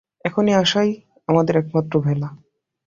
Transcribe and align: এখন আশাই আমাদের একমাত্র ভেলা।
এখন 0.25 0.45
আশাই 0.53 0.89
আমাদের 1.29 1.55
একমাত্র 1.57 1.93
ভেলা। 1.99 2.29